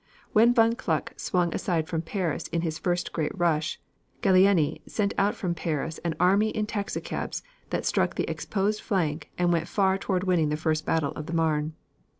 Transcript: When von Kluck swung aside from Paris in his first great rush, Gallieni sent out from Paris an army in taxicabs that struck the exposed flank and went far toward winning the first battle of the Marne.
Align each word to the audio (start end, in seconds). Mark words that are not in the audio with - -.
When 0.33 0.51
von 0.51 0.73
Kluck 0.73 1.13
swung 1.15 1.53
aside 1.53 1.87
from 1.87 2.01
Paris 2.01 2.47
in 2.47 2.61
his 2.61 2.79
first 2.79 3.13
great 3.13 3.37
rush, 3.37 3.79
Gallieni 4.23 4.81
sent 4.87 5.13
out 5.15 5.35
from 5.35 5.53
Paris 5.53 5.99
an 5.99 6.15
army 6.19 6.49
in 6.49 6.65
taxicabs 6.65 7.43
that 7.69 7.85
struck 7.85 8.15
the 8.15 8.27
exposed 8.27 8.81
flank 8.81 9.29
and 9.37 9.53
went 9.53 9.67
far 9.67 9.99
toward 9.99 10.23
winning 10.23 10.49
the 10.49 10.57
first 10.57 10.87
battle 10.87 11.11
of 11.11 11.27
the 11.27 11.33
Marne. 11.33 11.73